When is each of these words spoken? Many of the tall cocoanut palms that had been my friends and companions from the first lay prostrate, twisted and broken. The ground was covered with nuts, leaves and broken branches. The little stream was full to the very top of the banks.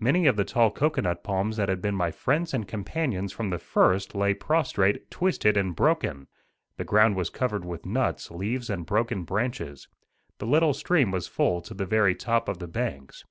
Many 0.00 0.26
of 0.26 0.36
the 0.36 0.44
tall 0.46 0.70
cocoanut 0.70 1.22
palms 1.22 1.58
that 1.58 1.68
had 1.68 1.82
been 1.82 1.94
my 1.94 2.10
friends 2.10 2.54
and 2.54 2.66
companions 2.66 3.30
from 3.30 3.50
the 3.50 3.58
first 3.58 4.14
lay 4.14 4.32
prostrate, 4.32 5.10
twisted 5.10 5.58
and 5.58 5.76
broken. 5.76 6.28
The 6.78 6.84
ground 6.84 7.14
was 7.16 7.28
covered 7.28 7.62
with 7.66 7.84
nuts, 7.84 8.30
leaves 8.30 8.70
and 8.70 8.86
broken 8.86 9.24
branches. 9.24 9.86
The 10.38 10.46
little 10.46 10.72
stream 10.72 11.10
was 11.10 11.26
full 11.28 11.60
to 11.60 11.74
the 11.74 11.84
very 11.84 12.14
top 12.14 12.48
of 12.48 12.56
the 12.58 12.66
banks. 12.68 13.22